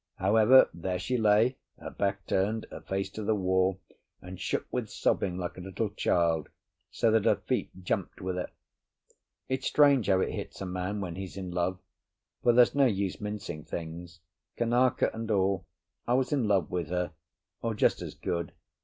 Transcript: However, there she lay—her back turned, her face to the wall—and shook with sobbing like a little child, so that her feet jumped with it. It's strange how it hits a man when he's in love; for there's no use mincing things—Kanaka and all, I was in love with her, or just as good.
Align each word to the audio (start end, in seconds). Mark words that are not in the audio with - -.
However, 0.15 0.67
there 0.73 0.97
she 0.97 1.15
lay—her 1.15 1.91
back 1.91 2.25
turned, 2.25 2.65
her 2.71 2.81
face 2.81 3.07
to 3.11 3.23
the 3.23 3.35
wall—and 3.35 4.39
shook 4.41 4.65
with 4.71 4.89
sobbing 4.89 5.37
like 5.37 5.57
a 5.59 5.61
little 5.61 5.91
child, 5.91 6.49
so 6.89 7.11
that 7.11 7.25
her 7.25 7.35
feet 7.35 7.69
jumped 7.83 8.19
with 8.19 8.35
it. 8.35 8.49
It's 9.47 9.67
strange 9.67 10.07
how 10.07 10.19
it 10.21 10.31
hits 10.31 10.59
a 10.59 10.65
man 10.65 11.01
when 11.01 11.17
he's 11.17 11.37
in 11.37 11.51
love; 11.51 11.77
for 12.41 12.51
there's 12.51 12.73
no 12.73 12.87
use 12.87 13.21
mincing 13.21 13.63
things—Kanaka 13.65 15.11
and 15.13 15.29
all, 15.29 15.67
I 16.07 16.15
was 16.15 16.33
in 16.33 16.47
love 16.47 16.71
with 16.71 16.87
her, 16.89 17.11
or 17.61 17.75
just 17.75 18.01
as 18.01 18.15
good. 18.15 18.53